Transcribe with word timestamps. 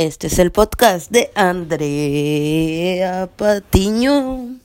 Este 0.00 0.28
es 0.28 0.38
el 0.38 0.50
podcast 0.50 1.10
de 1.10 1.30
Andrea 1.34 3.28
Patiño. 3.36 4.56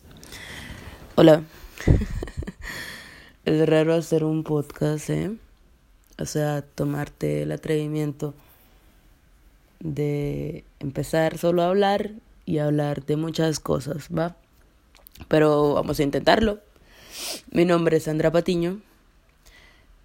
Hola. 1.16 1.44
es 3.44 3.68
raro 3.68 3.96
hacer 3.96 4.24
un 4.24 4.46
podcast, 4.46 5.10
¿eh? 5.10 5.36
O 6.18 6.26
sea, 6.26 6.62
tomarte 6.62 7.42
el 7.42 7.52
atrevimiento 7.52 8.34
de 9.82 10.64
empezar 10.80 11.38
solo 11.38 11.64
a 11.64 11.68
hablar 11.68 12.12
y 12.46 12.60
hablar 12.60 13.06
de 13.06 13.18
muchas 13.18 13.60
cosas, 13.60 14.08
¿va? 14.18 14.38
Pero 15.28 15.74
vamos 15.74 16.00
a 16.00 16.04
intentarlo. 16.04 16.62
Mi 17.52 17.66
nombre 17.66 17.98
es 17.98 18.08
Andrea 18.08 18.32
Patiño. 18.32 18.80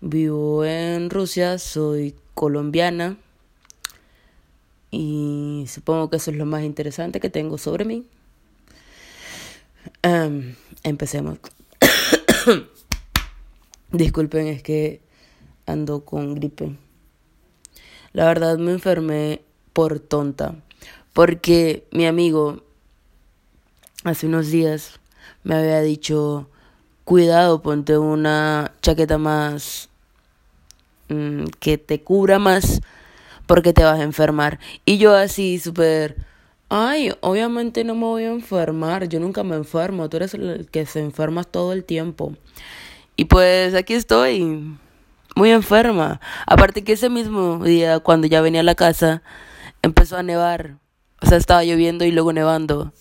Vivo 0.00 0.64
en 0.64 1.08
Rusia, 1.08 1.58
soy 1.58 2.16
colombiana 2.34 3.16
y 4.90 5.64
supongo 5.68 6.10
que 6.10 6.16
eso 6.16 6.30
es 6.30 6.36
lo 6.36 6.46
más 6.46 6.62
interesante 6.62 7.20
que 7.20 7.30
tengo 7.30 7.58
sobre 7.58 7.84
mí. 7.84 8.06
Empecemos. 10.82 11.38
Disculpen, 13.92 14.46
es 14.46 14.62
que 14.62 15.00
ando 15.66 16.04
con 16.04 16.34
gripe. 16.34 16.76
La 18.12 18.26
verdad 18.26 18.58
me 18.58 18.72
enfermé 18.72 19.42
por 19.72 20.00
tonta, 20.00 20.56
porque 21.12 21.86
mi 21.92 22.06
amigo 22.06 22.62
hace 24.04 24.26
unos 24.26 24.48
días 24.50 25.00
me 25.44 25.54
había 25.54 25.80
dicho, 25.80 26.48
cuidado, 27.04 27.62
ponte 27.62 27.96
una 27.98 28.74
chaqueta 28.80 29.18
más 29.18 29.90
Mm, 31.10 31.46
que 31.58 31.76
te 31.76 32.02
cubra 32.02 32.38
más 32.38 32.80
porque 33.50 33.72
te 33.72 33.82
vas 33.82 33.98
a 33.98 34.04
enfermar. 34.04 34.60
Y 34.84 34.98
yo 34.98 35.12
así 35.12 35.58
súper, 35.58 36.14
ay, 36.68 37.12
obviamente 37.20 37.82
no 37.82 37.96
me 37.96 38.04
voy 38.04 38.22
a 38.22 38.30
enfermar, 38.30 39.08
yo 39.08 39.18
nunca 39.18 39.42
me 39.42 39.56
enfermo, 39.56 40.08
tú 40.08 40.18
eres 40.18 40.34
el 40.34 40.68
que 40.70 40.86
se 40.86 41.00
enferma 41.00 41.42
todo 41.42 41.72
el 41.72 41.82
tiempo. 41.82 42.36
Y 43.16 43.24
pues 43.24 43.74
aquí 43.74 43.94
estoy, 43.94 44.78
muy 45.34 45.50
enferma. 45.50 46.20
Aparte 46.46 46.84
que 46.84 46.92
ese 46.92 47.10
mismo 47.10 47.64
día, 47.64 47.98
cuando 47.98 48.28
ya 48.28 48.40
venía 48.40 48.60
a 48.60 48.62
la 48.62 48.76
casa, 48.76 49.24
empezó 49.82 50.16
a 50.16 50.22
nevar. 50.22 50.76
O 51.20 51.26
sea, 51.26 51.36
estaba 51.36 51.64
lloviendo 51.64 52.04
y 52.04 52.12
luego 52.12 52.32
nevando. 52.32 52.92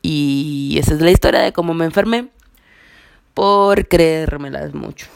Y 0.00 0.78
esa 0.80 0.94
es 0.94 1.02
la 1.02 1.10
historia 1.10 1.40
de 1.40 1.52
cómo 1.52 1.74
me 1.74 1.84
enfermé. 1.84 2.30
Por 3.34 3.86
creérmelas 3.86 4.72
mucho. 4.72 5.08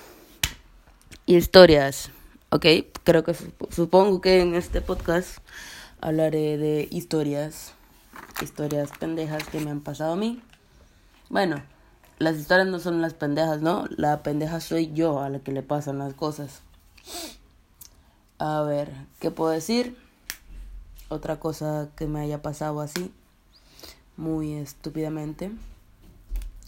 Historias. 1.24 2.10
¿ok? 2.54 2.66
Creo 3.04 3.22
que 3.22 3.36
supongo 3.68 4.22
que 4.22 4.40
en 4.40 4.54
este 4.54 4.80
podcast 4.80 5.36
hablaré 6.00 6.56
de 6.56 6.88
historias, 6.90 7.74
historias 8.40 8.90
pendejas 8.98 9.46
que 9.46 9.60
me 9.60 9.70
han 9.70 9.82
pasado 9.82 10.14
a 10.14 10.16
mí. 10.16 10.42
Bueno, 11.28 11.62
las 12.18 12.36
historias 12.36 12.66
no 12.66 12.78
son 12.78 13.02
las 13.02 13.12
pendejas, 13.12 13.60
¿no? 13.60 13.84
La 13.90 14.22
pendeja 14.22 14.58
soy 14.58 14.90
yo 14.94 15.20
a 15.20 15.28
la 15.28 15.40
que 15.40 15.52
le 15.52 15.62
pasan 15.62 15.98
las 15.98 16.14
cosas. 16.14 16.62
A 18.38 18.62
ver, 18.62 18.90
¿qué 19.20 19.30
puedo 19.30 19.50
decir? 19.50 19.98
Otra 21.10 21.38
cosa 21.38 21.90
que 21.96 22.06
me 22.06 22.20
haya 22.20 22.40
pasado 22.40 22.80
así, 22.80 23.12
muy 24.16 24.54
estúpidamente. 24.54 25.52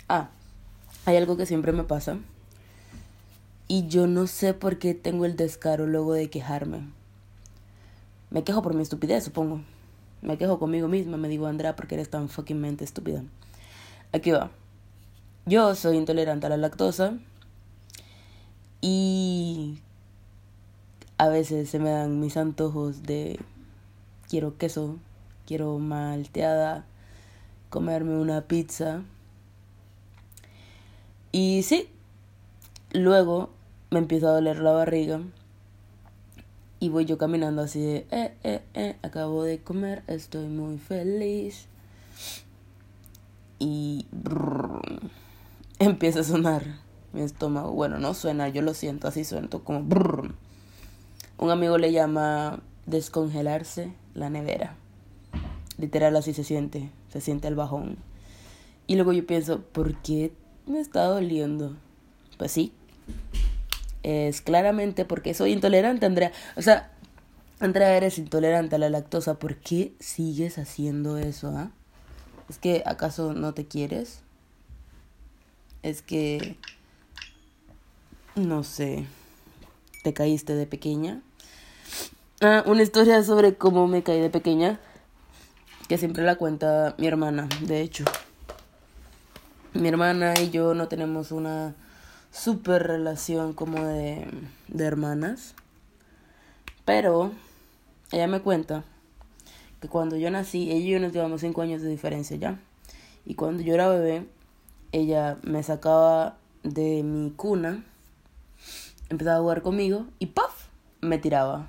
Ah, 0.07 0.29
hay 1.07 1.17
algo 1.17 1.39
que 1.39 1.47
siempre 1.47 1.73
me 1.73 1.84
pasa 1.84 2.19
y 3.69 3.89
yo 3.89 4.06
no 4.06 4.27
sé 4.27 4.55
por 4.55 4.78
qué 4.78 4.95
tengo 4.95 5.25
el 5.25 5.36
descaro 5.36 5.86
luego 5.86 6.12
de 6.12 6.31
quejarme. 6.31 6.89
Me 8.31 8.45
quejo 8.45 8.62
por 8.62 8.75
mi 8.75 8.83
estupidez, 8.83 9.25
supongo. 9.25 9.62
Me 10.23 10.39
quejo 10.39 10.58
conmigo 10.58 10.89
misma, 10.89 11.17
me 11.17 11.28
digo, 11.28 11.47
Andrea, 11.47 11.77
porque 11.77 11.95
eres 11.97 12.11
tan 12.11 12.28
fuckingmente 12.28 12.84
estúpida. 12.84 13.23
Aquí 14.12 14.31
va. 14.31 14.50
Yo 15.47 15.75
soy 15.75 15.96
intolerante 15.96 16.46
a 16.46 16.51
la 16.51 16.57
lactosa. 16.57 17.14
Y 18.80 19.79
a 21.19 21.29
veces 21.29 21.69
se 21.69 21.79
me 21.79 21.90
dan 21.90 22.20
mis 22.20 22.36
antojos 22.36 23.02
de 23.02 23.40
quiero 24.29 24.58
queso, 24.58 24.96
quiero 25.46 25.79
malteada, 25.79 26.85
comerme 27.70 28.17
una 28.17 28.42
pizza. 28.42 29.02
Y 31.33 31.63
sí, 31.63 31.89
luego 32.92 33.55
me 33.96 34.01
empieza 34.02 34.29
a 34.29 34.33
doler 34.33 34.58
la 34.58 34.73
barriga 34.73 35.23
y 36.80 36.90
voy 36.90 37.07
yo 37.07 37.17
caminando 37.17 37.62
así 37.62 37.80
de, 37.80 38.07
eh, 38.11 38.34
eh, 38.45 38.62
eh, 38.74 38.96
acabo 39.02 39.42
de 39.42 39.61
comer, 39.61 40.02
estoy 40.07 40.48
muy 40.48 40.77
feliz. 40.77 41.67
Y 43.58 44.05
empieza 45.79 46.20
a 46.20 46.24
sonar 46.24 46.62
mi 47.14 47.23
estómago. 47.23 47.73
Bueno, 47.73 47.98
no 47.98 48.12
suena, 48.12 48.51
yo 48.51 48.61
lo 48.61 48.74
siento, 48.74 49.08
así 49.08 49.24
suento 49.24 49.64
como... 49.64 49.79
Un 51.39 51.51
amigo 51.51 51.78
le 51.78 51.90
llama 51.90 52.61
descongelarse 52.84 53.95
la 54.13 54.28
nevera. 54.28 54.77
Literal 55.78 56.14
así 56.17 56.34
se 56.34 56.45
siente, 56.45 56.90
se 57.08 57.23
siente 57.23 57.48
el 57.48 57.55
bajón. 57.55 57.96
Y 58.86 58.96
luego 58.96 59.14
yo 59.14 59.27
pienso, 59.27 59.63
¿por 59.63 59.96
qué 60.02 60.33
me 60.67 60.80
está 60.80 61.05
doliendo? 61.05 61.74
Pues 62.36 62.52
sí, 62.52 62.74
es 64.06 64.40
claramente 64.40 65.05
porque 65.05 65.34
soy 65.34 65.50
intolerante, 65.50 66.06
Andrea. 66.06 66.30
O 66.55 66.62
sea, 66.62 66.92
Andrea, 67.58 67.96
eres 67.96 68.18
intolerante 68.18 68.77
a 68.77 68.78
la 68.78 68.89
lactosa. 68.89 69.40
¿Por 69.40 69.56
qué 69.56 69.94
sigues 69.98 70.58
haciendo 70.58 71.18
eso? 71.18 71.52
Ah? 71.56 71.72
¿Es 72.48 72.58
que 72.58 72.84
acaso 72.86 73.33
no 73.33 73.52
te 73.52 73.66
quieres? 73.66 74.20
Es 75.83 76.02
que... 76.02 76.56
No 78.36 78.62
sé. 78.62 79.06
¿Te 80.05 80.14
caíste 80.14 80.55
de 80.55 80.68
pequeña? 80.68 81.20
Ah, 82.40 82.62
una 82.64 82.84
historia 82.84 83.24
sobre 83.24 83.56
cómo 83.56 83.89
me 83.89 84.05
caí 84.05 84.20
de 84.20 84.30
pequeña. 84.30 84.78
Que 85.89 85.98
siempre 85.98 86.22
la 86.22 86.36
cuenta 86.36 86.95
mi 86.96 87.08
hermana, 87.08 87.48
de 87.62 87.80
hecho. 87.80 88.05
Mi 89.72 89.89
hermana 89.89 90.34
y 90.40 90.50
yo 90.50 90.74
no 90.74 90.86
tenemos 90.86 91.33
una 91.33 91.74
super 92.36 92.86
relación 92.86 93.52
como 93.55 93.85
de, 93.85 94.27
de 94.69 94.85
hermanas. 94.85 95.55
Pero 96.85 97.33
ella 98.13 98.27
me 98.29 98.41
cuenta 98.41 98.85
que 99.80 99.89
cuando 99.89 100.17
yo 100.17 100.30
nací, 100.30 100.70
ella 100.70 100.86
y 100.86 100.91
yo 100.91 101.01
nos 101.01 101.13
llevamos 101.13 101.41
5 101.41 101.63
años 101.63 101.83
de 101.83 101.89
diferencia 101.89 102.36
ya. 102.36 102.61
Y 103.25 103.35
cuando 103.35 103.63
yo 103.63 103.75
era 103.75 103.89
bebé, 103.89 104.27
ella 104.92 105.39
me 105.42 105.63
sacaba 105.63 106.36
de 106.63 107.02
mi 107.02 107.30
cuna, 107.33 107.85
empezaba 109.08 109.39
a 109.39 109.41
jugar 109.41 109.63
conmigo 109.63 110.07
y 110.19 110.27
¡paf! 110.27 110.69
me 111.01 111.19
tiraba. 111.19 111.69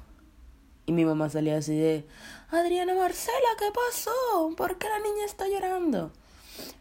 Y 0.85 0.91
mi 0.94 1.06
mamá 1.06 1.29
salía 1.29 1.57
así 1.57 1.75
de, 1.75 2.06
Adriana 2.50 2.94
Marcela, 2.94 3.50
¿qué 3.59 3.66
pasó? 3.73 4.56
¿Por 4.56 4.77
qué 4.77 4.88
la 4.88 5.00
niña 5.00 5.25
está 5.25 5.47
llorando? 5.47 6.11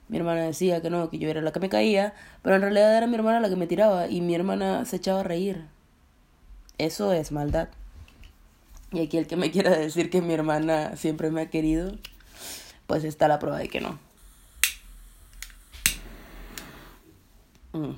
Mi 0.08 0.18
hermana 0.18 0.42
decía 0.42 0.80
que 0.82 0.90
no, 0.90 1.10
que 1.10 1.18
yo 1.18 1.28
era 1.28 1.40
la 1.40 1.52
que 1.52 1.60
me 1.60 1.68
caía, 1.68 2.14
pero 2.42 2.56
en 2.56 2.62
realidad 2.62 2.96
era 2.96 3.06
mi 3.06 3.16
hermana 3.16 3.40
la 3.40 3.48
que 3.48 3.56
me 3.56 3.66
tiraba 3.66 4.08
y 4.08 4.20
mi 4.20 4.34
hermana 4.34 4.84
se 4.84 4.96
echaba 4.96 5.20
a 5.20 5.24
reír. 5.24 5.64
Eso 6.78 7.12
es 7.12 7.32
maldad. 7.32 7.68
Y 8.92 9.00
aquí 9.00 9.16
el 9.16 9.26
que 9.26 9.36
me 9.36 9.50
quiera 9.52 9.70
decir 9.70 10.10
que 10.10 10.22
mi 10.22 10.34
hermana 10.34 10.96
siempre 10.96 11.30
me 11.30 11.42
ha 11.42 11.50
querido, 11.50 11.92
pues 12.86 13.04
está 13.04 13.28
la 13.28 13.38
prueba 13.38 13.58
de 13.58 13.68
que 13.68 13.80
no. 13.80 13.98
Mm. 17.72 17.94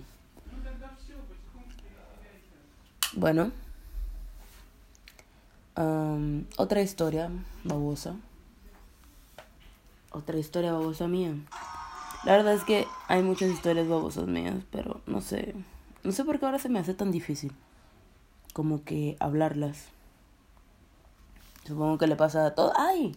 Bueno. 3.14 3.52
otra 6.56 6.82
historia 6.82 7.30
babosa. 7.65 8.16
Otra 10.10 10.38
historia 10.38 10.72
babosa 10.72 11.06
mía. 11.09 11.34
La 12.24 12.32
verdad 12.32 12.54
es 12.54 12.65
que 12.65 12.86
hay 13.06 13.22
muchas 13.22 13.50
historias 13.50 13.88
babosas 13.88 14.26
mías, 14.26 14.56
pero 14.70 15.00
no 15.06 15.20
sé. 15.20 15.54
No 16.03 16.12
sé 16.12 16.24
por 16.24 16.38
qué 16.38 16.47
ahora 16.47 16.59
se 16.59 16.68
me 16.68 16.78
hace 16.78 16.94
tan 16.94 17.10
difícil. 17.10 17.53
Como 18.53 18.82
que 18.84 19.16
hablarlas. 19.20 19.86
Supongo 21.65 21.98
que 21.98 22.06
le 22.06 22.16
pasa 22.16 22.47
a 22.47 22.54
todo. 22.54 22.72
¡Ay! 22.76 23.15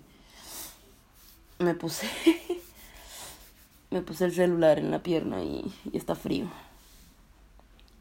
Me 1.59 1.73
puse. 1.73 2.07
me 3.89 4.01
puse 4.01 4.25
el 4.25 4.33
celular 4.33 4.77
en 4.77 4.91
la 4.91 5.01
pierna 5.01 5.43
y, 5.43 5.73
y 5.91 5.97
está 5.97 6.15
frío. 6.15 6.47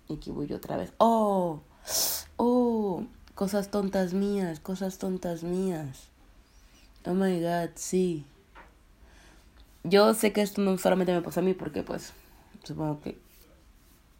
Y 0.08 0.14
aquí 0.14 0.30
voy 0.30 0.48
yo 0.48 0.56
otra 0.56 0.76
vez. 0.76 0.92
¡Oh! 0.98 1.60
¡Oh! 2.36 3.04
Cosas 3.34 3.70
tontas 3.70 4.12
mías, 4.12 4.60
cosas 4.60 4.98
tontas 4.98 5.44
mías. 5.44 6.08
Oh 7.06 7.14
my 7.14 7.40
god, 7.40 7.70
sí. 7.76 8.26
Yo 9.84 10.12
sé 10.14 10.32
que 10.32 10.42
esto 10.42 10.60
no 10.60 10.76
solamente 10.78 11.12
me 11.12 11.22
pasa 11.22 11.40
a 11.40 11.42
mí 11.42 11.54
porque 11.54 11.82
pues 11.82 12.12
supongo 12.64 13.00
que 13.00 13.18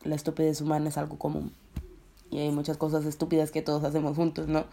la 0.04 0.14
estupidez 0.14 0.60
humana 0.60 0.88
es 0.88 0.96
algo 0.96 1.18
común. 1.18 1.52
Y 2.30 2.38
hay 2.38 2.50
muchas 2.50 2.76
cosas 2.76 3.04
estúpidas 3.04 3.50
que 3.50 3.60
todos 3.60 3.84
hacemos 3.84 4.16
juntos, 4.16 4.48
¿no? 4.48 4.64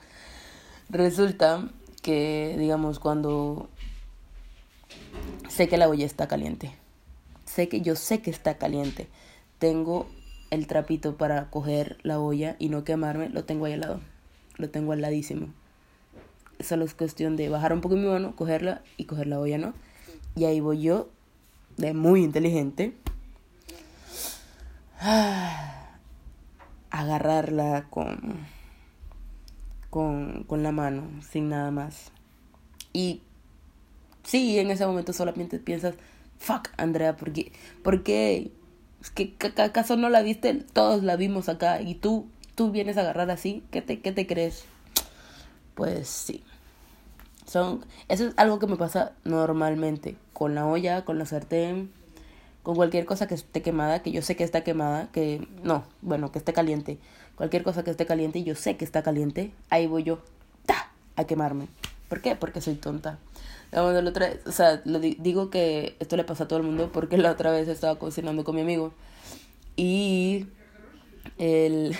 Resulta 0.90 1.70
que, 2.02 2.56
digamos, 2.58 3.00
cuando 3.00 3.68
sé 5.50 5.68
que 5.68 5.78
la 5.78 5.90
olla 5.90 6.06
está 6.06 6.28
caliente. 6.28 6.74
Sé 7.46 7.68
que 7.68 7.82
yo 7.82 7.96
sé 7.96 8.22
que 8.22 8.30
está 8.30 8.58
caliente. 8.58 9.08
Tengo 9.60 10.08
el 10.52 10.68
trapito 10.68 11.18
para 11.18 11.50
coger 11.50 11.98
la 12.04 12.20
olla 12.20 12.56
y 12.60 12.70
no 12.70 12.84
quemarme, 12.84 13.30
lo 13.30 13.44
tengo 13.44 13.66
ahí 13.66 13.74
al 13.74 13.82
lado. 13.82 14.00
Lo 14.56 14.70
tengo 14.70 14.94
al 14.94 15.02
ladísimo. 15.02 15.48
Solo 16.60 16.86
es 16.86 16.94
cuestión 16.94 17.36
de 17.36 17.50
bajar 17.50 17.74
un 17.74 17.82
poco 17.82 17.96
mi 17.96 18.08
mano, 18.08 18.36
cogerla 18.36 18.82
y 18.96 19.06
coger 19.06 19.28
la 19.28 19.40
olla, 19.40 19.58
¿no? 19.58 19.74
Y 20.38 20.46
ahí 20.46 20.60
voy 20.60 20.84
yo, 20.84 21.10
de 21.78 21.96
muy 21.96 22.24
inteligente, 22.24 22.94
agarrarla 26.92 27.88
con, 27.90 28.46
con, 29.90 30.44
con 30.44 30.62
la 30.62 30.72
mano, 30.72 31.10
sin 31.28 31.50
nada 31.50 31.72
más. 31.72 32.12
Y 32.94 33.24
sí, 34.22 34.60
en 34.60 34.70
ese 34.70 34.86
momento 34.86 35.12
solamente 35.12 35.58
piensas, 35.58 35.96
fuck, 36.38 36.70
Andrea. 36.78 37.18
¿Por 37.18 38.04
qué? 38.04 38.52
¿Es 39.02 39.10
que 39.10 39.36
acaso 39.58 39.96
no 39.96 40.10
la 40.10 40.22
viste? 40.22 40.54
Todos 40.54 41.02
la 41.02 41.16
vimos 41.16 41.50
acá 41.50 41.82
y 41.82 41.96
tú, 41.96 42.28
tú 42.54 42.70
vienes 42.70 42.98
a 42.98 43.02
agarrar 43.02 43.32
así, 43.32 43.64
¿qué 43.72 43.82
te, 43.82 44.02
qué 44.02 44.12
te 44.12 44.28
crees? 44.28 44.66
Pues 45.74 46.08
sí. 46.08 46.44
Son, 47.48 47.86
eso 48.10 48.28
es 48.28 48.34
algo 48.38 48.60
que 48.60 48.68
me 48.68 48.76
pasa 48.76 49.14
normalmente 49.24 50.18
con 50.34 50.54
la 50.54 50.66
olla, 50.66 51.06
con 51.06 51.18
la 51.18 51.26
sartén, 51.26 51.92
con 52.62 52.76
cualquier 52.76 53.06
cosa 53.06 53.28
que 53.28 53.36
esté 53.36 53.62
quemada, 53.62 54.04
que 54.04 54.12
yo 54.12 54.22
sé 54.22 54.36
que 54.36 54.44
está 54.44 54.62
quemada, 54.62 55.10
que 55.14 55.48
no, 55.64 55.86
bueno, 56.02 56.32
que 56.32 56.40
esté 56.40 56.52
caliente. 56.52 57.00
Cualquier 57.36 57.64
cosa 57.64 57.84
que 57.84 57.92
esté 57.92 58.06
caliente 58.06 58.40
y 58.40 58.44
yo 58.44 58.56
sé 58.56 58.76
que 58.76 58.84
está 58.84 59.04
caliente, 59.04 59.54
ahí 59.70 59.88
voy 59.88 60.04
yo 60.04 60.20
¡ta! 60.66 60.92
a 61.16 61.24
quemarme. 61.24 61.70
¿Por 62.10 62.22
qué? 62.22 62.36
Porque 62.36 62.60
soy 62.60 62.76
tonta. 62.76 63.20
La 63.72 63.84
otra 63.84 64.34
o 64.46 64.52
sea, 64.52 64.82
lo 64.86 65.00
digo 65.00 65.50
que 65.50 65.96
esto 66.00 66.18
le 66.18 66.24
pasa 66.24 66.46
a 66.46 66.48
todo 66.48 66.60
el 66.60 66.66
mundo 66.66 66.90
porque 66.92 67.18
la 67.18 67.32
otra 67.32 67.52
vez 67.52 67.68
estaba 67.68 68.00
cocinando 68.00 68.44
con 68.44 68.56
mi 68.56 68.62
amigo 68.62 68.94
y 69.76 70.48
él 71.38 71.96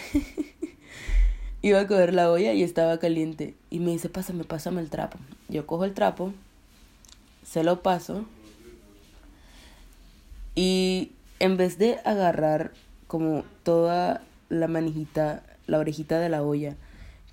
iba 1.62 1.80
a 1.80 1.88
coger 1.88 2.14
la 2.14 2.32
olla 2.32 2.54
y 2.54 2.64
estaba 2.64 3.00
caliente 3.00 3.56
y 3.70 3.80
me 3.80 3.92
dice, 3.92 4.10
pásame, 4.10 4.44
pásame 4.44 4.82
el 4.82 4.90
trapo. 4.90 5.18
Yo 5.50 5.66
cojo 5.66 5.86
el 5.86 5.94
trapo, 5.94 6.34
se 7.44 7.64
lo 7.64 7.82
paso 7.82 8.26
y 10.56 11.12
en 11.40 11.56
vez 11.56 11.78
de 11.78 12.00
agarrar 12.04 12.72
como 13.06 13.44
toda 13.62 14.22
la 14.50 14.68
manijita, 14.68 15.44
la 15.68 15.78
orejita 15.78 16.20
de 16.20 16.30
la 16.30 16.42
olla 16.42 16.76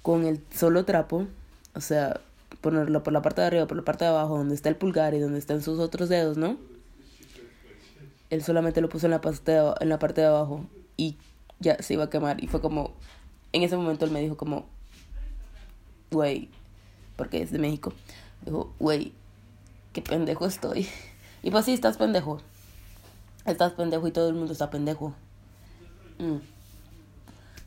con 0.02 0.26
el 0.26 0.42
solo 0.54 0.84
trapo, 0.84 1.26
o 1.74 1.80
sea, 1.80 2.20
ponerlo 2.60 3.02
por 3.02 3.14
la 3.14 3.22
parte 3.22 3.40
de 3.40 3.46
arriba, 3.46 3.66
por 3.66 3.78
la 3.78 3.82
parte 3.82 4.04
de 4.04 4.10
abajo, 4.10 4.36
donde 4.36 4.54
está 4.54 4.68
el 4.68 4.76
pulgar 4.76 5.14
y 5.14 5.20
donde 5.20 5.38
están 5.38 5.62
sus 5.62 5.78
otros 5.78 6.10
dedos, 6.10 6.36
¿no? 6.36 6.58
Él 8.28 8.42
solamente 8.42 8.82
lo 8.82 8.90
puso 8.90 9.06
en 9.06 9.12
la 9.12 9.22
parte 9.22 9.52
de, 9.52 9.74
en 9.80 9.88
la 9.88 9.98
parte 9.98 10.20
de 10.20 10.26
abajo 10.26 10.66
y 10.98 11.16
ya 11.60 11.82
se 11.82 11.94
iba 11.94 12.04
a 12.04 12.10
quemar. 12.10 12.44
Y 12.44 12.46
fue 12.46 12.60
como, 12.60 12.92
en 13.52 13.62
ese 13.62 13.76
momento 13.78 14.04
él 14.04 14.10
me 14.10 14.20
dijo 14.20 14.36
como, 14.36 14.66
güey, 16.10 16.50
porque 17.16 17.42
es 17.42 17.50
de 17.50 17.58
México, 17.58 17.92
dijo, 18.44 18.72
güey, 18.78 19.12
qué 19.92 20.02
pendejo 20.02 20.46
estoy. 20.46 20.88
Y 21.42 21.50
pues 21.50 21.66
sí, 21.66 21.74
estás 21.74 21.98
pendejo. 21.98 22.40
Estás 23.44 23.72
pendejo 23.72 24.06
y 24.08 24.12
todo 24.12 24.28
el 24.28 24.34
mundo 24.34 24.52
está 24.52 24.70
pendejo. 24.70 25.12
Mm. 26.18 26.38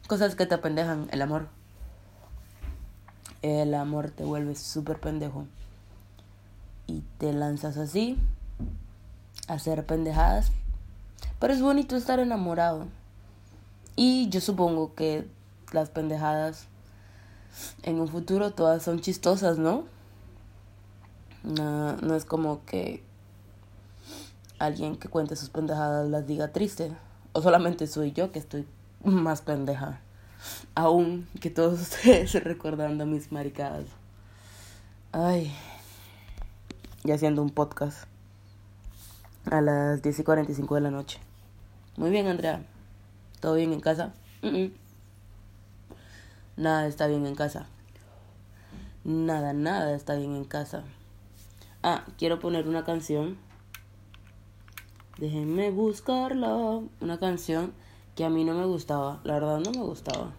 Cosas 0.07 0.35
que 0.35 0.47
te 0.47 0.55
apendejan, 0.55 1.07
el 1.11 1.21
amor. 1.21 1.47
El 3.43 3.75
amor 3.75 4.09
te 4.09 4.23
vuelve 4.23 4.55
súper 4.55 4.99
pendejo. 4.99 5.45
Y 6.87 7.03
te 7.19 7.33
lanzas 7.33 7.77
así 7.77 8.17
a 9.47 9.53
hacer 9.53 9.85
pendejadas. 9.85 10.51
Pero 11.39 11.53
es 11.53 11.61
bonito 11.61 11.95
estar 11.95 12.19
enamorado. 12.19 12.87
Y 13.95 14.29
yo 14.29 14.41
supongo 14.41 14.95
que 14.95 15.27
las 15.71 15.89
pendejadas 15.89 16.67
en 17.83 17.99
un 17.99 18.07
futuro 18.07 18.51
todas 18.51 18.83
son 18.83 18.99
chistosas, 18.99 19.57
¿no? 19.57 19.85
No, 21.43 21.95
no 21.97 22.15
es 22.15 22.25
como 22.25 22.65
que 22.65 23.03
alguien 24.59 24.97
que 24.97 25.07
cuente 25.07 25.35
sus 25.35 25.49
pendejadas 25.49 26.09
las 26.09 26.27
diga 26.27 26.51
triste. 26.51 26.91
O 27.33 27.41
solamente 27.41 27.87
soy 27.87 28.11
yo 28.11 28.31
que 28.31 28.39
estoy 28.39 28.67
más 29.03 29.41
pendeja. 29.41 30.01
Aún 30.75 31.27
que 31.39 31.49
todos 31.49 31.79
ustedes 31.81 32.43
recordando 32.43 33.05
mis 33.05 33.31
maricadas. 33.31 33.85
Ay. 35.11 35.53
Y 37.03 37.11
haciendo 37.11 37.41
un 37.41 37.49
podcast. 37.49 38.07
A 39.49 39.61
las 39.61 40.01
10 40.01 40.19
y 40.19 40.23
45 40.23 40.75
de 40.75 40.81
la 40.81 40.91
noche. 40.91 41.19
Muy 41.95 42.09
bien, 42.09 42.27
Andrea. 42.27 42.65
¿Todo 43.39 43.55
bien 43.55 43.71
en 43.71 43.79
casa? 43.79 44.13
Nada 46.57 46.87
está 46.87 47.07
bien 47.07 47.25
en 47.25 47.35
casa. 47.35 47.67
Nada, 49.03 49.53
nada 49.53 49.95
está 49.95 50.15
bien 50.15 50.35
en 50.35 50.43
casa. 50.43 50.83
Ah, 51.81 52.03
quiero 52.17 52.39
poner 52.39 52.67
una 52.67 52.83
canción 52.83 53.37
Déjenme 55.17 55.71
buscarla. 55.71 56.81
Una 57.01 57.19
canción 57.19 57.73
que 58.15 58.23
a 58.23 58.29
mí 58.29 58.43
no 58.43 58.53
me 58.53 58.65
gustaba. 58.65 59.19
La 59.23 59.33
verdad 59.33 59.59
no 59.59 59.71
me 59.71 59.81
gustaba. 59.81 60.33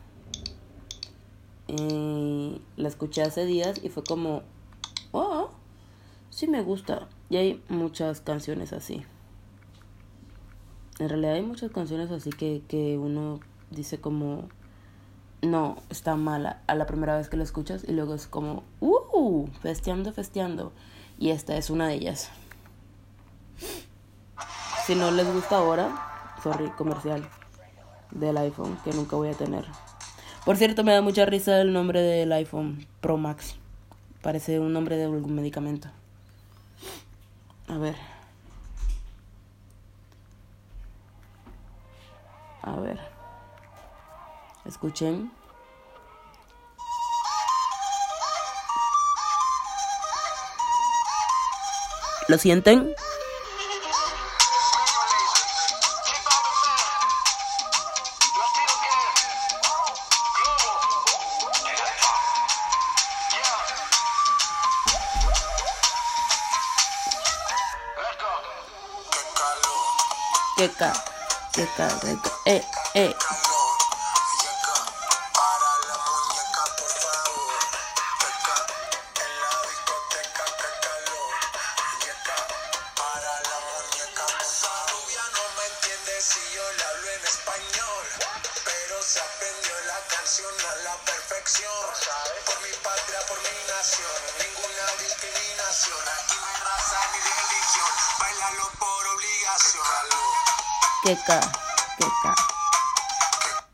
Eh, 1.66 2.60
la 2.76 2.88
escuché 2.88 3.22
hace 3.22 3.44
días 3.44 3.80
y 3.82 3.88
fue 3.88 4.04
como, 4.04 4.42
oh, 5.12 5.50
sí 6.30 6.46
me 6.46 6.62
gusta. 6.62 7.08
Y 7.28 7.36
hay 7.36 7.62
muchas 7.68 8.20
canciones 8.20 8.72
así. 8.72 9.04
En 11.00 11.08
realidad 11.08 11.34
hay 11.34 11.42
muchas 11.42 11.70
canciones 11.72 12.10
así 12.10 12.30
que, 12.30 12.62
que 12.68 12.98
uno 12.98 13.40
dice 13.70 14.00
como, 14.00 14.48
no, 15.42 15.76
está 15.88 16.16
mala 16.16 16.62
a 16.66 16.74
la 16.74 16.86
primera 16.86 17.16
vez 17.16 17.28
que 17.28 17.36
la 17.36 17.44
escuchas 17.44 17.84
y 17.86 17.92
luego 17.92 18.14
es 18.14 18.26
como, 18.26 18.64
uh, 18.80 19.46
festeando, 19.62 20.12
festeando. 20.12 20.72
Y 21.18 21.30
esta 21.30 21.56
es 21.56 21.70
una 21.70 21.88
de 21.88 21.94
ellas. 21.94 22.30
Si 24.86 24.94
no 24.94 25.10
les 25.10 25.32
gusta 25.32 25.58
ahora, 25.58 26.34
sorry, 26.42 26.70
comercial 26.70 27.28
del 28.10 28.36
iPhone 28.38 28.78
que 28.84 28.92
nunca 28.92 29.16
voy 29.16 29.28
a 29.28 29.34
tener. 29.34 29.64
Por 30.44 30.56
cierto, 30.56 30.82
me 30.82 30.92
da 30.92 31.02
mucha 31.02 31.26
risa 31.26 31.60
el 31.60 31.72
nombre 31.72 32.00
del 32.00 32.32
iPhone 32.32 32.86
Pro 33.00 33.16
Max. 33.16 33.56
Parece 34.22 34.58
un 34.58 34.72
nombre 34.72 34.96
de 34.96 35.04
algún 35.04 35.34
medicamento. 35.34 35.88
A 37.68 37.76
ver. 37.76 37.96
A 42.62 42.76
ver. 42.76 43.17
Escuchen. 44.68 45.32
¿Lo 52.28 52.36
sienten? 52.36 52.94
que 70.58 70.68
ca, 70.72 70.92
que 71.52 71.66
ca, 71.76 71.88
que 72.00 72.18
ca, 72.20 72.30
eh, 72.44 72.62
eh. 72.94 73.14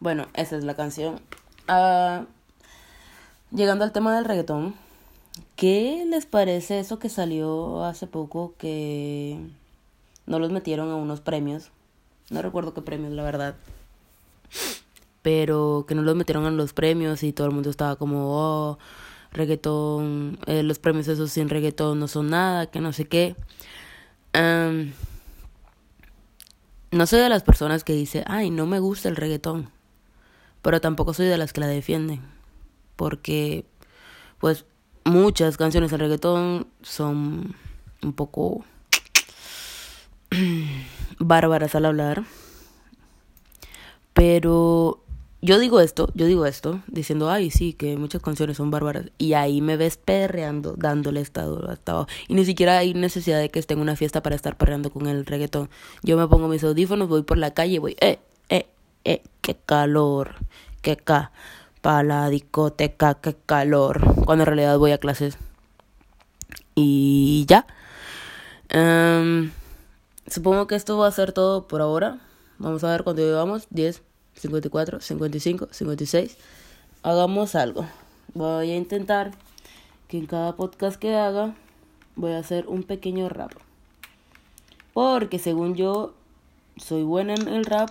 Bueno, 0.04 0.26
esa 0.35 0.56
es 0.56 0.64
la 0.64 0.76
canción. 0.76 1.18
Ah, 1.66 2.26
llegando 3.50 3.85
al 3.85 3.92
tema 3.92 4.14
del 4.14 4.26
reggaetón, 4.26 4.75
¿qué 5.56 6.04
les 6.06 6.26
parece 6.26 6.78
eso 6.78 6.99
que 6.99 7.09
salió 7.09 7.83
hace 7.85 8.06
poco 8.06 8.54
que 8.59 9.40
no 10.26 10.38
los 10.38 10.52
metieron 10.52 10.90
a 10.90 10.97
unos 10.97 11.21
premios? 11.23 11.71
No 12.28 12.42
recuerdo 12.42 12.75
qué 12.75 12.83
premios, 12.83 13.14
la 13.14 13.23
verdad. 13.23 13.56
Pero 15.23 15.87
que 15.88 15.94
no 15.94 16.02
los 16.02 16.16
metieron 16.16 16.44
a 16.44 16.50
los 16.50 16.75
premios 16.75 17.23
y 17.23 17.33
todo 17.33 17.47
el 17.47 17.54
mundo 17.54 17.71
estaba 17.71 17.97
como, 17.97 18.28
oh, 18.38 18.78
reggaetón, 19.35 20.38
eh, 20.47 20.62
los 20.62 20.79
premios 20.79 21.09
esos 21.09 21.33
sin 21.33 21.49
reggaetón 21.49 21.99
no 22.00 22.09
son 22.09 22.31
nada, 22.31 22.67
que 22.71 22.81
no 22.81 22.93
sé 22.93 23.07
qué. 23.07 23.37
no 26.91 27.07
soy 27.07 27.21
de 27.21 27.29
las 27.29 27.43
personas 27.43 27.85
que 27.85 27.93
dice, 27.93 28.25
ay, 28.26 28.50
no 28.50 28.67
me 28.67 28.79
gusta 28.79 29.09
el 29.09 29.17
reggaetón, 29.17 29.71
pero 30.62 30.81
tampoco 30.81 31.12
soy 31.12 31.26
de 31.26 31.37
las 31.37 31.53
que 31.53 31.61
la 31.61 31.67
defienden, 31.67 32.23
porque 32.97 33.67
pues 34.38 34.64
muchas 35.05 35.57
canciones 35.57 35.91
del 35.91 36.00
reggaetón 36.00 36.67
son 36.83 37.55
un 38.03 38.12
poco 38.12 38.64
bárbaras 41.19 41.75
al 41.75 41.87
hablar. 41.87 42.25
Pero 44.12 45.03
yo 45.45 45.59
digo 45.59 45.81
esto, 45.81 46.09
yo 46.15 46.25
digo 46.25 46.47
esto, 46.47 46.81
diciendo, 46.87 47.31
ay, 47.31 47.51
sí, 47.51 47.75
que 47.75 47.99
muchas 47.99 48.23
canciones 48.23 48.57
son 48.57 48.71
bárbaras. 48.71 49.11
Y 49.19 49.35
ahí 49.35 49.61
me 49.61 49.77
ves 49.77 49.99
perreando, 49.99 50.75
dándole 50.79 51.21
estado 51.21 51.71
hasta. 51.71 52.07
Y 52.29 52.35
ni 52.35 52.47
siquiera 52.47 52.79
hay 52.79 52.95
necesidad 52.95 53.39
de 53.39 53.51
que 53.51 53.59
esté 53.59 53.75
en 53.75 53.81
una 53.81 53.95
fiesta 53.95 54.23
para 54.23 54.35
estar 54.35 54.57
perreando 54.57 54.91
con 54.91 55.07
el 55.07 55.27
reggaetón. 55.27 55.69
Yo 56.03 56.17
me 56.17 56.27
pongo 56.29 56.49
mis 56.49 56.65
audífonos, 56.65 57.09
voy 57.09 57.23
por 57.23 57.37
la 57.37 57.53
calle 57.53 57.75
y 57.75 57.79
voy, 57.79 57.97
eh, 58.01 58.19
eh, 58.49 58.67
eh, 59.05 59.23
qué 59.43 59.55
calor, 59.55 60.37
qué 60.81 60.97
ca, 60.97 61.31
para 61.83 62.03
la 62.03 62.29
discoteca, 62.31 63.15
qué 63.15 63.37
calor. 63.47 64.25
Cuando 64.25 64.45
en 64.45 64.47
realidad 64.47 64.79
voy 64.79 64.93
a 64.93 64.99
clases. 64.99 65.37
Y 66.75 67.45
ya. 67.47 67.67
Um, 68.75 69.51
Supongo 70.27 70.67
que 70.67 70.75
esto 70.75 70.97
va 70.97 71.07
a 71.07 71.13
ser 71.13 71.33
todo 71.33 71.69
por 71.69 71.83
ahora. 71.83 72.19
Vamos 72.59 72.83
a 72.83 72.91
ver 72.91 73.05
cuánto 73.05 73.23
llevamos. 73.23 73.67
10, 73.71 74.03
54, 74.37 75.00
55, 75.00 75.69
56. 75.71 76.37
Hagamos 77.03 77.55
algo. 77.55 77.87
Voy 78.35 78.71
a 78.71 78.76
intentar 78.76 79.33
que 80.09 80.19
en 80.19 80.26
cada 80.26 80.57
podcast 80.57 80.97
que 80.97 81.14
haga 81.14 81.55
voy 82.17 82.33
a 82.33 82.38
hacer 82.38 82.67
un 82.69 82.83
pequeño 82.83 83.29
rap. 83.29 83.53
Porque 84.93 85.38
según 85.38 85.75
yo 85.75 86.14
soy 86.76 87.03
buena 87.03 87.35
en 87.35 87.49
el 87.49 87.64
rap. 87.64 87.91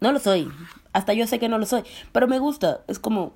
No 0.00 0.12
lo 0.12 0.18
soy. 0.18 0.50
Hasta 0.92 1.12
yo 1.12 1.26
sé 1.26 1.38
que 1.38 1.48
no 1.48 1.58
lo 1.58 1.66
soy. 1.66 1.82
Pero 2.12 2.26
me 2.28 2.38
gusta. 2.38 2.82
Es 2.88 2.98
como, 2.98 3.32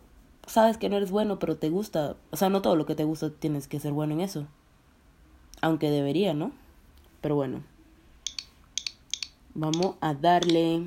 sabes 0.46 0.78
que 0.78 0.88
no 0.88 0.96
eres 0.96 1.10
bueno, 1.10 1.38
pero 1.38 1.56
te 1.56 1.70
gusta. 1.70 2.16
O 2.30 2.36
sea, 2.36 2.48
no 2.48 2.62
todo 2.62 2.76
lo 2.76 2.86
que 2.86 2.94
te 2.94 3.04
gusta 3.04 3.30
tienes 3.30 3.68
que 3.68 3.80
ser 3.80 3.92
bueno 3.92 4.14
en 4.14 4.20
eso. 4.20 4.46
Aunque 5.60 5.90
debería, 5.90 6.34
¿no? 6.34 6.52
Pero 7.20 7.34
bueno. 7.34 7.62
Vamos 9.54 9.96
a 10.00 10.14
darle. 10.14 10.82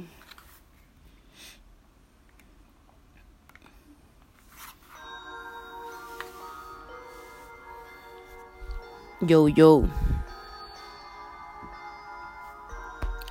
Yo, 9.21 9.49
yo. 9.49 9.83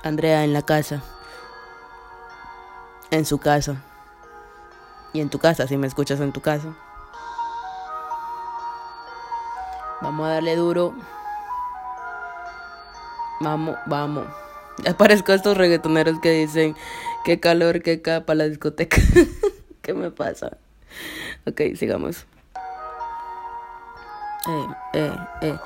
Andrea 0.03 0.43
en 0.43 0.53
la 0.53 0.61
casa. 0.61 1.01
En 3.09 3.25
su 3.25 3.39
casa. 3.39 3.83
Y 5.13 5.21
en 5.21 5.29
tu 5.29 5.39
casa, 5.39 5.67
si 5.67 5.77
me 5.77 5.87
escuchas 5.87 6.19
en 6.19 6.31
tu 6.31 6.41
casa. 6.41 6.75
Vamos 10.01 10.27
a 10.27 10.33
darle 10.33 10.55
duro. 10.55 10.93
Vamos, 13.41 13.75
vamos. 13.87 14.27
Aparezco 14.87 15.31
a 15.31 15.35
estos 15.35 15.57
reggaetoneros 15.57 16.19
que 16.19 16.31
dicen, 16.31 16.75
qué 17.25 17.39
calor, 17.39 17.81
qué 17.81 18.01
capa 18.01 18.35
la 18.35 18.45
discoteca. 18.47 19.01
¿Qué 19.81 19.93
me 19.95 20.11
pasa? 20.11 20.57
Ok, 21.47 21.61
sigamos. 21.75 22.27
Eh, 24.47 24.67
eh, 24.93 25.17
eh. 25.41 25.59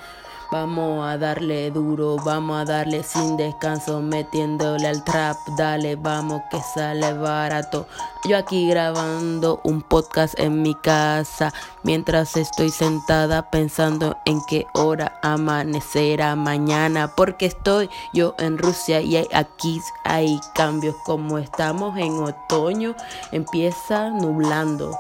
Vamos 0.54 1.04
a 1.04 1.18
darle 1.18 1.72
duro, 1.72 2.16
vamos 2.18 2.62
a 2.62 2.66
darle 2.66 3.02
sin 3.02 3.38
descanso, 3.38 4.02
metiéndole 4.02 4.88
al 4.88 5.04
trap, 5.04 5.36
dale, 5.58 5.96
vamos 5.96 6.44
que 6.52 6.60
sale 6.76 7.12
barato. 7.14 7.88
Yo 8.26 8.38
aquí 8.38 8.70
grabando 8.70 9.62
un 9.64 9.82
podcast 9.82 10.40
en 10.40 10.62
mi 10.62 10.76
casa, 10.76 11.52
mientras 11.82 12.38
estoy 12.38 12.70
sentada 12.70 13.50
pensando 13.50 14.16
en 14.26 14.42
qué 14.48 14.68
hora 14.76 15.18
amanecerá 15.24 16.36
mañana, 16.36 17.16
porque 17.16 17.48
estoy 17.48 17.90
yo 18.14 18.36
en 18.38 18.60
Rusia 18.60 19.02
y 19.02 19.18
aquí 19.34 19.82
hay 20.04 20.40
cambios, 20.54 20.96
como 21.04 21.40
estamos 21.40 21.98
en 21.98 22.14
otoño, 22.22 22.94
empieza 23.32 24.12
nublando. 24.12 24.96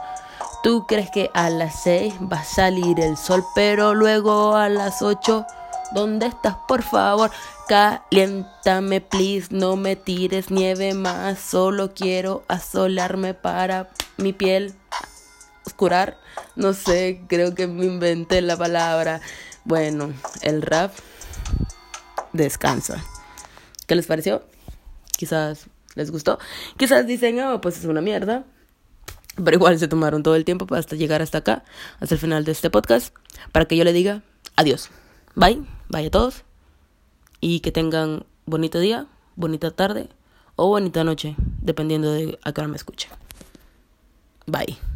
Tú 0.63 0.86
crees 0.88 1.12
que 1.12 1.29
a 1.34 1.50
las 1.50 1.84
6 1.84 2.13
va 2.32 2.38
a 2.38 2.46
salir 2.46 3.01
el 3.01 3.17
sol, 3.17 3.43
pero 3.53 3.93
luego 3.93 4.55
a 4.55 4.70
las 4.70 5.01
8, 5.01 5.46
¿dónde 5.93 6.27
estás? 6.27 6.55
Por 6.70 6.84
favor, 6.84 7.32
caliéntame, 7.67 9.01
please. 9.01 9.48
No 9.51 9.75
me 9.75 9.98
tires 9.98 10.51
nieve 10.51 10.93
más. 10.93 11.38
Solo 11.39 11.93
quiero 11.93 12.46
asolarme 12.48 13.34
para 13.34 13.89
mi 14.15 14.32
piel 14.32 14.74
oscurar. 15.65 16.17
No 16.55 16.72
sé, 16.72 17.22
creo 17.27 17.53
que 17.55 17.67
me 17.67 17.84
inventé 17.84 18.41
la 18.41 18.55
palabra. 18.55 19.20
Bueno, 19.65 20.13
el 20.43 20.62
rap 20.62 20.93
descansa. 22.32 23.03
¿Qué 23.86 23.96
les 23.96 24.08
pareció? 24.08 24.43
Quizás 25.17 25.67
les 25.96 26.10
gustó. 26.10 26.39
Quizás 26.77 27.05
dicen, 27.05 27.38
oh, 27.41 27.60
pues 27.60 27.77
es 27.79 27.84
una 27.84 28.00
mierda. 28.00 28.46
Pero 29.35 29.57
igual 29.57 29.79
se 29.79 29.87
tomaron 29.87 30.23
todo 30.23 30.35
el 30.35 30.45
tiempo 30.45 30.67
hasta 30.75 30.95
llegar 30.95 31.21
hasta 31.21 31.39
acá, 31.39 31.63
hasta 31.99 32.15
el 32.15 32.21
final 32.21 32.45
de 32.45 32.51
este 32.51 32.69
podcast, 32.69 33.15
para 33.51 33.65
que 33.65 33.75
yo 33.75 33.83
le 33.83 33.93
diga 33.93 34.21
adiós. 34.55 34.89
Bye, 35.35 35.63
bye 35.89 36.07
a 36.07 36.11
todos. 36.11 36.43
Y 37.39 37.59
que 37.61 37.71
tengan 37.71 38.25
bonito 38.45 38.79
día, 38.79 39.07
bonita 39.35 39.71
tarde 39.71 40.09
o 40.55 40.67
bonita 40.67 41.03
noche, 41.03 41.35
dependiendo 41.61 42.11
de 42.11 42.37
a 42.43 42.53
qué 42.53 42.61
hora 42.61 42.67
me 42.67 42.77
escuchen. 42.77 43.09
Bye. 44.45 44.92